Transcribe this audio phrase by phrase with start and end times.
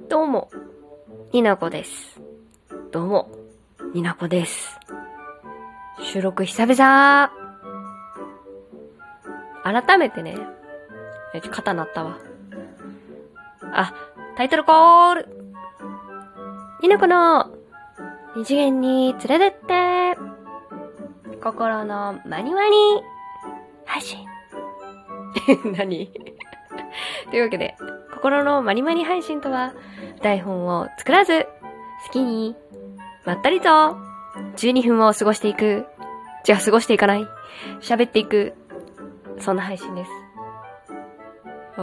[0.00, 0.50] どうも、
[1.32, 2.20] になこです。
[2.92, 3.30] どうも、
[3.94, 4.78] になこです。
[6.12, 7.32] 収録久々
[9.64, 10.36] 改めてね、
[11.34, 12.18] えちょ肩鳴ったわ。
[13.72, 13.94] あ、
[14.36, 15.28] タイトルコール
[16.82, 17.50] になこの
[18.36, 20.18] 二次元に連れてって
[21.42, 22.76] 心のマニマニ
[23.86, 24.26] 配信
[25.76, 26.12] 何？
[27.30, 27.76] というわけで、
[28.26, 29.72] 心のマニマニ配信とは、
[30.20, 31.46] 台本を作らず、
[32.08, 32.56] 好きに、
[33.24, 33.68] まったりと、
[34.56, 35.86] 12分を過ごしていく。
[36.48, 37.28] 違う、過ごしていかない。
[37.80, 38.54] 喋っていく。
[39.38, 40.10] そんな配信です。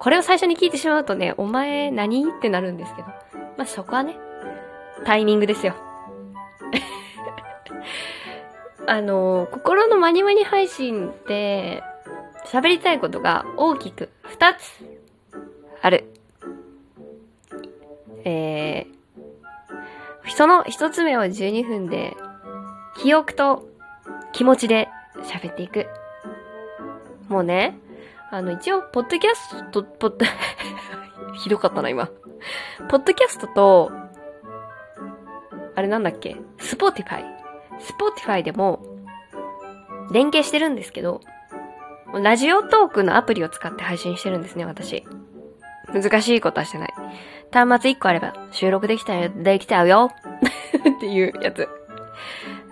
[0.00, 2.24] これを最初に聞いてしまうとね、お前何？
[2.28, 3.08] ってなるんですけど。
[3.56, 4.16] まあ、そこはね、
[5.04, 5.76] タイミングですよ。
[8.88, 11.84] あの、心のマニマニ配信って、
[12.46, 14.84] 喋りたいことが大きく2つ
[15.80, 16.10] ある。
[18.24, 22.16] えー、その1つ目を12分で、
[22.96, 23.68] 記憶と
[24.32, 24.88] 気持ちで
[25.22, 25.86] 喋っていく。
[27.28, 27.78] もうね、
[28.30, 30.26] あの、一応、ポッドキャスト、ポッド、
[31.42, 32.08] ひどかったな、今。
[32.88, 33.92] ポッドキャストと、
[35.76, 36.36] あれなんだっけ？
[36.58, 37.24] Spotify。
[37.80, 38.84] Spotify でも、
[40.10, 41.20] 連携してるんですけど、
[42.12, 45.04] ラジオトークのアプリを使って配信してるんですね、私。
[45.94, 46.94] 難しいことはしてない。
[47.52, 50.10] 端末1個あれば収録できたよ、できちゃうよ
[50.96, 51.68] っていうやつ。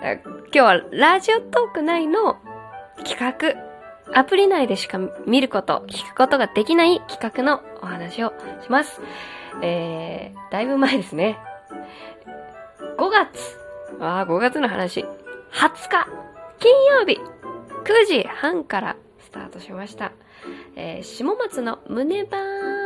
[0.02, 2.38] 今日はラジオトーク内の
[3.04, 9.00] 企画、アプリ内でしか見ること、聞くことができない企画のお話をします。
[9.62, 11.38] えー、だいぶ前ですね。
[12.98, 13.56] 5月。
[14.00, 15.06] ああ、5月の話。
[15.52, 16.08] 20日、
[16.58, 17.20] 金曜日、
[17.84, 20.12] 9時半からスタートしました。
[20.74, 22.81] えー、下松の胸バーン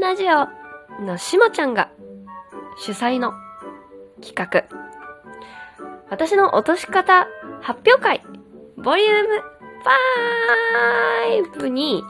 [0.00, 1.90] ラジオのしもちゃんが
[2.78, 3.32] 主催の
[4.20, 4.64] 企画。
[6.10, 7.26] 私の落とし方
[7.62, 8.22] 発表会、
[8.76, 9.42] ボリューム
[11.62, 12.02] 5に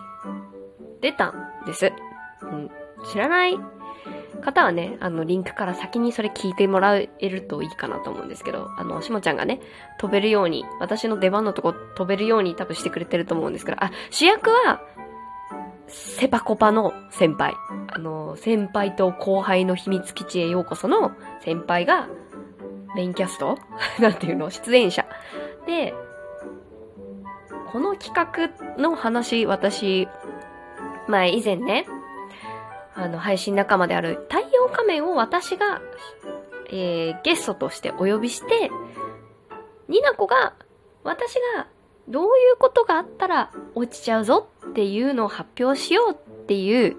[1.00, 1.34] 出たん
[1.64, 1.92] です。
[2.42, 2.70] うん、
[3.10, 3.56] 知らない
[4.42, 9.60] 方はね、あの、リンクから先にそれ聞いてもらえるといいかなと思うんですけど、あの、しもちゃんがね、
[9.98, 14.80] 飛べるように、私の出番のとこ飛べるように多分してくれてると思うんですけど、あ、主役は、
[15.88, 17.54] セパコパの先輩。
[17.88, 22.08] あの、先輩と後輩の秘密基地へようこその先輩が、
[22.94, 23.58] メインキャスト？
[24.00, 24.50] なんていうの？
[24.50, 25.06] 出演者。
[25.66, 25.94] で、
[27.70, 30.08] この企画の話、私、
[31.08, 31.86] 前以前ね、
[32.94, 35.82] あの、配信仲間である太陽仮面を私が、
[36.70, 38.70] えー、ゲストとしてお呼びして、
[39.88, 40.54] ニナコが、
[41.04, 41.68] 私が
[42.08, 46.96] どういうことがあったら落ちちゃうぞっていうのを発表しようっていう、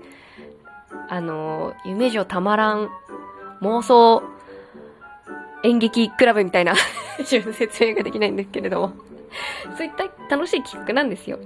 [1.09, 2.89] あの、夢女たまらん
[3.61, 4.23] 妄想
[5.63, 6.75] 演劇クラブみたいな
[7.25, 8.93] 説明ができないんですけれども
[9.75, 11.39] そういった楽しい企画なんですよ。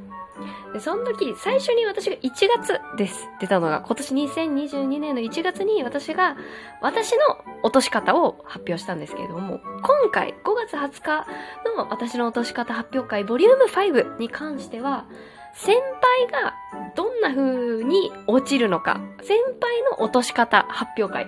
[0.74, 3.28] で、その時、最初に私が1月です。
[3.40, 6.38] 出たのが、今年2022年の1月に私が、
[6.82, 7.20] 私の
[7.64, 11.28] 落とし方を発表したんですけれども、今回、5月20日
[11.76, 15.06] の私の落とし方発表会、ボリューム5に関しては、
[15.54, 16.56] 先輩が
[16.96, 21.26] どんな風に落ちるのか、先輩の落とし方発表会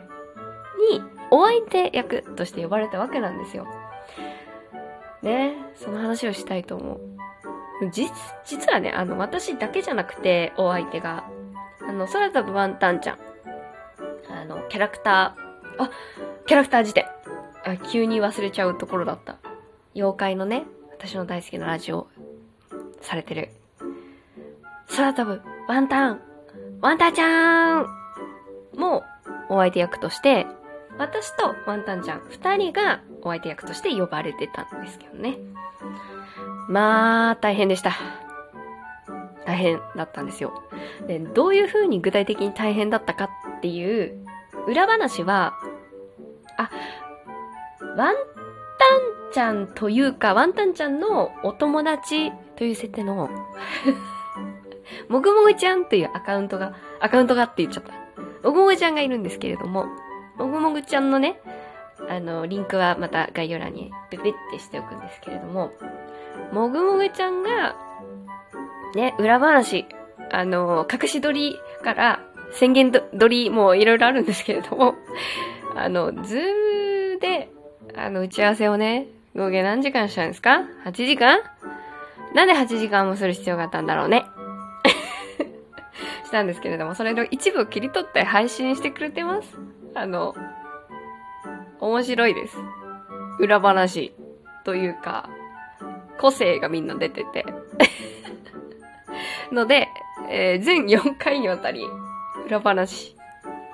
[0.91, 3.67] にお相手役として呼ばれたわけなんですよ。
[5.21, 7.12] ねその話をしたいと思う。
[7.91, 8.11] 実、
[8.45, 11.25] 実はね、あの、私だけじゃなくて、お相手が、
[11.87, 13.17] あの、空飛ぶワンタンちゃん。
[14.29, 15.91] あの、キャラクター、あ、
[16.45, 17.05] キャラクター辞典。
[17.65, 19.37] あ、急に忘れちゃうところだった。
[19.95, 22.07] 妖怪のね、私の大好きなラジオ、
[23.01, 23.49] されてる。
[24.95, 26.21] 空飛ぶワンタン、
[26.81, 27.87] ワンタンちゃん
[28.75, 29.03] も、
[29.49, 30.47] お相手役として、
[30.97, 35.37] 私とワンタンちゃん二人がお相手役として呼ばれてたんですけどね。
[36.67, 37.93] まあ、大変でした。
[39.45, 40.63] 大変だったんですよ。
[41.07, 44.25] で、どういう風に具体的に大変だったかっていう
[44.67, 45.53] 裏話は、
[46.57, 46.69] あ、
[47.97, 48.15] ワンタン
[49.33, 53.29] ちゃんというか、ワンタンちゃんのお友達という設定の、
[55.09, 57.93] もぐもぐちゃんっていうアカウントが、アカウントがって言っちゃった。
[58.47, 59.87] もぐもぐちゃんがいるんですけれども、
[60.37, 61.41] もぐもぐちゃんのね、
[62.09, 65.71] あの、リンクはまた概要欄にペペってしておくんですけれども、
[66.51, 67.75] もぐもぐちゃんが、
[68.95, 69.85] ね、裏話、
[70.31, 72.19] あの、隠し撮りから
[72.51, 74.95] 宣言撮りもいろいろあるんですけれども、
[75.75, 77.49] あの、ズームで、
[77.95, 81.39] あの、打ち合わせをね、合計何時間したんですか ?8 時間？
[82.35, 84.25] なんで8時間もする必要があったんだろうね？
[86.25, 89.57] したんですけれども、それの一部を切り取って配信してくれてます。
[89.95, 90.35] あの、
[91.83, 92.57] 面白いです。
[93.39, 94.15] 裏話
[94.63, 95.29] というか、
[96.17, 97.45] 個性がみんな出てて。
[99.51, 99.89] ので、
[100.29, 101.85] えー全4回にわたり
[102.45, 103.17] 裏話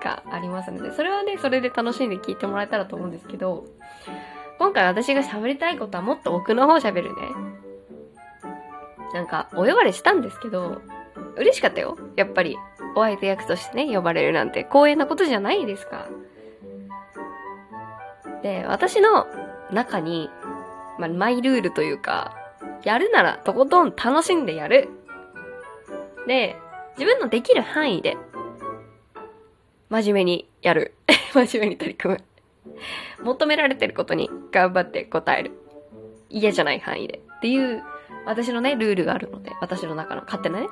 [0.01, 3.65] がありますので、それはね、それで楽しんで聞いてもらえたらと思うんですけど、
[4.57, 7.21] 今回私が喋りたいことはもっと奥の方喋るね。
[9.13, 10.81] なんか、お呼ばれしたんですけど、
[11.35, 11.95] 嬉しかったよ。
[12.15, 12.57] やっぱり、
[12.95, 16.07] お相手役としてね、呼ばれるなんて光栄なことじゃないですか。
[18.43, 19.27] で、私の
[19.71, 20.29] 中に、
[20.97, 22.35] まあ、マイルールというか、
[22.83, 24.89] やるならとことん楽しんでやる。
[26.27, 26.55] で、
[26.97, 28.17] 自分のできる範囲で、
[29.89, 30.93] 真面目にやる。
[31.33, 32.23] 真面目に取り組む。
[33.23, 35.51] 求められてることに頑張って答える。
[36.29, 37.21] 嫌じゃない範囲で。
[37.37, 37.83] っていう、
[38.25, 40.67] 私のね、ルールがあるので、私の中の勝手なね。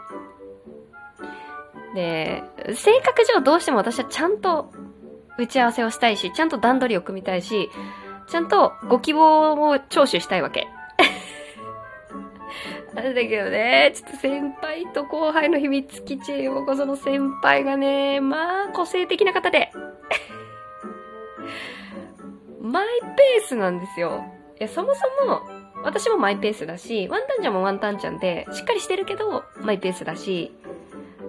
[1.96, 2.44] で、
[2.76, 4.72] 性格上どうしても私はちゃんと
[5.38, 7.70] 打ち合わせをしたいし、ちゃんと段取りを組みたいし、
[8.28, 10.68] ちゃんとご希望を聴取したいわけ。
[12.94, 19.72] なんだけどね、ちょっと先輩と後輩の秘密基地へようこその先輩がね、まあ個性的な方で。
[22.60, 24.26] マイペースなんですよ。
[24.60, 25.42] いや、そもそも、
[25.84, 30.52] 私もマイペースだし、ワンタンちゃんもワンタンちゃんで、しっかりしてるけど、マイペースだし、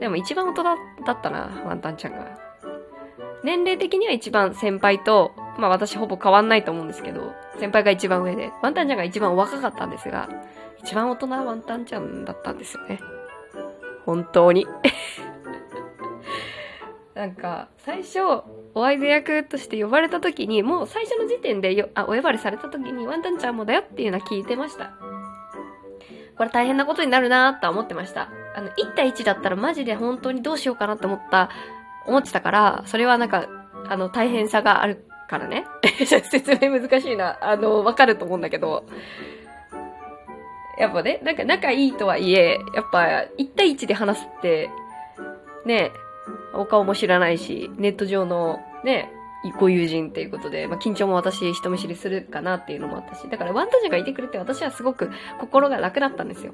[0.00, 0.64] でも一番大人
[1.04, 2.47] だったな、ワンタンちゃんが。
[3.44, 10.28] 年齢的には一番先輩と、まあ私ほぼ変わんないと思うんですけど、先輩が一番上で、ワンタンちゃんが一番若かったんですが、
[10.82, 13.00] 一番大人はワンタンちゃんだったんですよね。
[14.04, 14.66] 本当に。
[17.14, 18.20] なんか、最初、
[18.74, 24.92] お相手役として呼ばれた時に、もう最初の時点でよ、あ、お呼ばれされた時にワンタンちゃんもだよっていうのは聞いてました。
[26.36, 28.30] これ大変なことになるなーとは思ってました。
[28.54, 31.50] あの、1対1だったらマジで本当にどうしようかなって思った、
[32.08, 33.46] 思ってたから、それはなんか、
[33.88, 35.66] あの、大変さがあるからね。
[36.04, 37.38] 説明難しいな。
[37.40, 38.84] あの、わかると思うんだけど。
[40.78, 42.98] やっぱね、なんか仲いいとはいえ、やっぱ
[43.36, 44.70] 1対1で話すって、
[45.64, 45.92] ね、
[46.54, 49.12] お顔も知らないし、ネット上のね、
[49.58, 55.10] ご友人っていうことで、まあ、緊張も私人見知りするかなっていうのもあったし、だからワンタジがいてくれて私はすごく
[55.40, 56.52] 心が楽だったんですよ。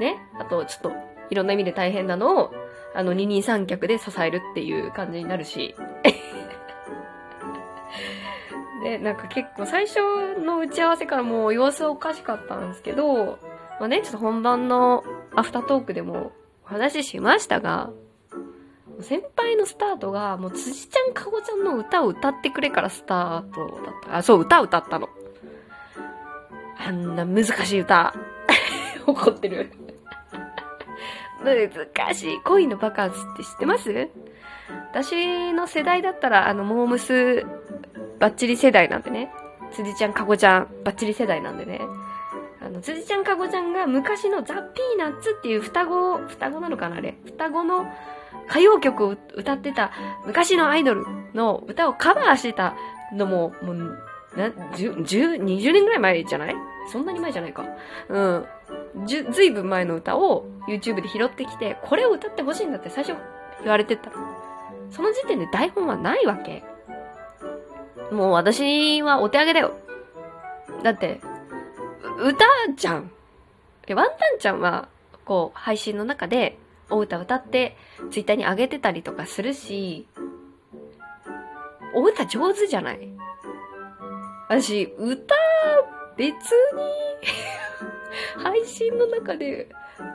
[0.00, 0.16] ね。
[0.40, 0.92] あと、ちょっと、
[1.30, 2.54] いろんな意味で大変なのを、
[2.94, 5.74] あの、二人三脚で支えるっていう感じになるし。
[8.82, 9.98] で、なんか結構最初
[10.38, 13.38] の打ち合わせからもう様子おかしかったんですけど、
[13.80, 15.04] まあね、ちょっと本番の
[15.34, 16.32] アフタートークでも
[16.64, 17.90] お話ししましたが、
[19.00, 24.16] 先輩のスタートが、もう辻ちゃん、かごちゃんの歌を歌ってくれからスタートだった。
[24.16, 25.08] あ、そう、歌を歌ったの。
[26.78, 28.12] あんな難しい歌。
[29.06, 29.70] 怒ってる。
[31.44, 34.08] 難しい恋のバカンスって知ってます？
[34.90, 37.46] 私の世代だったら、あの、モームス、
[38.18, 39.32] バッチリ世代なんでね。
[39.72, 41.80] 辻ちゃん、かごちゃん、バッチリ世代なんでね。
[42.60, 47.14] あの、辻ちゃん、かごちゃんが昔のザ・ピーナッツっていう双子、双子なのかなあれ？
[47.24, 47.86] 双子の
[48.48, 49.92] 歌謡曲を歌ってた
[50.26, 52.74] 昔のアイドルの歌をカバーしてた
[53.12, 53.98] のも、もう、
[54.36, 56.56] な、十、十、二十年ぐらい前じゃない？
[56.90, 57.64] そんなに前じゃないか。
[58.08, 58.46] うん。
[59.06, 63.16] じゅ、ずいぶん前の歌を YouTube で拾ってきて、これを歌ってほしいんだって最初
[63.62, 64.10] 言われてた。
[64.90, 66.64] その時点で台本はないわけ。
[68.10, 69.72] もう私はお手上げだよ。
[70.82, 71.20] だって、
[72.18, 72.44] 歌
[72.76, 73.10] じゃん。
[73.90, 74.88] ワンタンちゃんは、
[75.24, 76.58] こう、配信の中で、
[76.90, 77.76] お歌歌って、
[78.10, 80.06] ツイッターに上げてたりとかするし、
[81.94, 83.08] お歌上手じゃない
[84.48, 85.34] 私、歌、
[86.16, 86.38] 別に、
[88.42, 89.68] 配信の中で、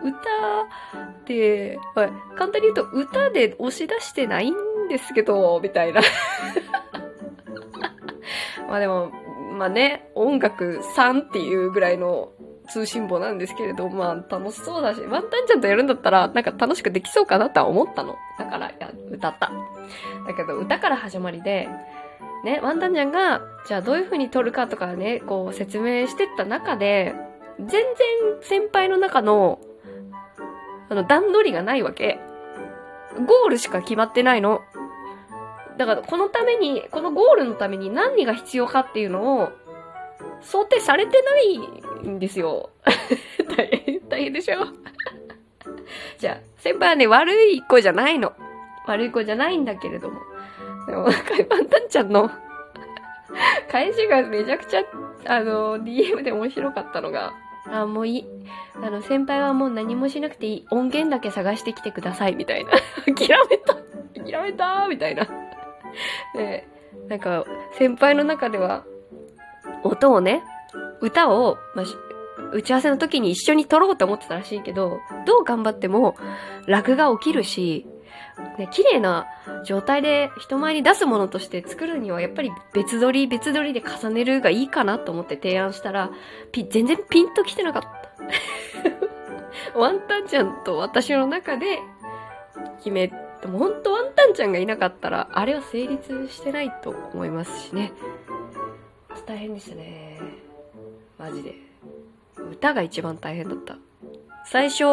[0.03, 1.77] 歌って、
[2.35, 4.55] 簡単に言うと、歌で押し出してないん
[4.87, 6.01] ですけど、みたいな。
[8.69, 9.11] まあでも、
[9.53, 12.31] まあね、音楽3っていうぐらいの
[12.69, 18.15] 通信簿なんですけれど、まあ楽しそうだし、ワンタンちゃんとやるんだったら、なんか楽しくできそうかなとは思ったの。
[18.39, 19.51] だから、いや、歌った。
[20.25, 21.69] だけど、歌から始まりで、
[22.43, 27.15] ね、ワンタンちゃんが、じゃあどういう風に撮るかとかね、こう説明してった中で、
[27.59, 27.83] 全然
[28.41, 29.59] 先輩の中の、
[30.89, 32.19] あの、段取りがないわけ。
[33.25, 34.61] ゴールしか決まってないの。
[35.77, 39.49] だから、このために、このゴールのために何が必要かっていうのを、
[40.41, 42.69] 想定されてないんですよ。
[43.55, 44.57] 大変、大変でしょ
[46.17, 48.33] じゃあ、先輩はね、悪い子じゃないの。
[48.85, 50.21] 悪い子じゃないんだけれども。
[50.87, 51.19] でも、なんか、
[51.49, 52.29] パンタンちゃんの
[53.71, 54.83] 返しがめちゃくちゃ、
[55.25, 57.33] あの、DM で面白かったのが、
[57.71, 58.25] あ、もういい。
[58.75, 60.65] あの、先輩はもう何もしなくていい。
[60.71, 62.71] 音源だけ探してきてください、みたいな。
[63.05, 63.75] 諦めた。
[64.21, 65.27] 諦めたみたいな。
[66.35, 66.67] で、
[67.07, 68.83] なんか、先輩の中では、
[69.83, 70.43] 音をね、
[70.99, 71.85] 歌を、まあ、
[72.51, 76.15] 打ち合わせの時に一緒に撮ろうと思ってたらしいけど、どう頑張っても、
[76.67, 77.87] 落が起きるし、
[78.57, 79.27] ね、綺麗な
[79.65, 86.11] 状態で人前に出すものとして作るにはやっぱり別撮り別撮りで重ねるがいいかなと思って提案したら、
[86.51, 87.89] ピ、全然ピンと来てなかった。
[89.79, 91.79] ワンタンちゃんと私の中で
[92.77, 97.91] 決め、でも本当ワンタンちゃんがいなかったら、あれは成立してないと思いますしね。
[99.25, 100.19] 大変でしたね。
[101.17, 101.55] マジで。
[102.37, 103.77] 歌が一番大変だった。
[104.45, 104.83] 最初、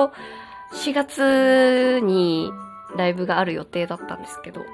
[0.73, 2.53] 4月に
[2.97, 4.65] ライブがある予定だったんですけど、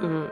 [0.00, 0.30] うん。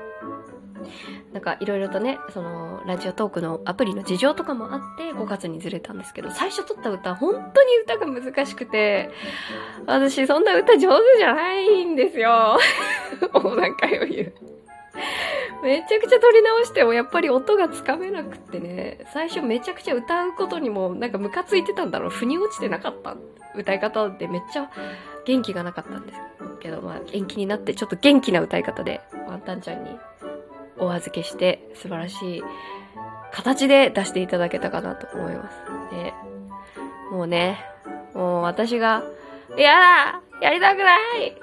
[1.32, 9.10] なんかいろいろとね、その、ラジオトークのアプリの事情とかもあって5月にずれたんですけど、最初撮った歌、本当に歌が難しくて、
[9.86, 12.58] 私そんな歌上手じゃないんですよ。
[13.32, 14.34] もう何回も言う。
[15.62, 22.10] めちゃくちゃ撮り直してもやっぱり音がつかめなくってね、最初めちゃくちゃ歌うことにもなんかムカついてたんだろう。
[22.10, 23.16] 腑に落ちてなかった
[23.54, 24.70] 歌い方でめっちゃ
[25.30, 26.18] 元気がなかったんです
[26.58, 29.90] けど、まあ元気になってちょっと元気な歌い方でワンタンちゃんに
[30.78, 32.42] お預けして素晴らしい
[33.32, 35.56] 形で出していただけたかなと思います。
[35.94, 36.12] で、
[37.12, 37.64] もうね、
[38.12, 39.04] もう私が、
[39.56, 41.36] いやだやりたくない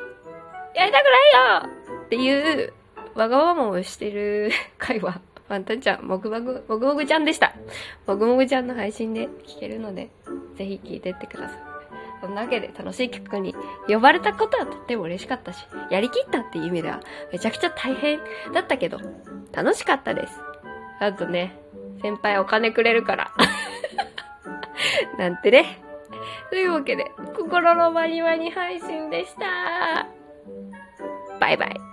[0.76, 2.74] やりたくないよっていう
[3.16, 7.56] わがままをしてる回は、ワンタンちゃん、もぐもぐ、もぐもぐちゃんでした。
[8.06, 10.10] もぐもぐちゃんの配信で聴けるので、
[10.58, 11.77] ぜひ聴いてってください。
[12.22, 13.56] そんなわけで楽しい曲に
[13.88, 17.00] 呼ばれたことはとっても嬉しかったし、やりきったっていう意味では
[17.32, 18.20] めちゃくちゃ大変
[18.54, 19.00] だったけど、
[19.52, 20.34] 楽しかったです。
[21.00, 21.60] あとね、
[22.02, 23.32] 先輩お金くれるから。
[25.18, 25.82] なんてね。
[26.50, 30.08] というわけで、心のまにまに配信でした。
[31.40, 31.87] バイバイ。